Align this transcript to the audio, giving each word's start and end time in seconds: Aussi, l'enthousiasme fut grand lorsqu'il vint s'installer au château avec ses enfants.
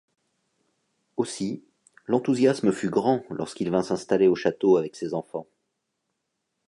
Aussi, 1.15 1.63
l'enthousiasme 2.07 2.71
fut 2.71 2.89
grand 2.89 3.23
lorsqu'il 3.29 3.69
vint 3.69 3.83
s'installer 3.83 4.25
au 4.25 4.33
château 4.33 4.77
avec 4.77 4.95
ses 4.95 5.13
enfants. 5.13 5.45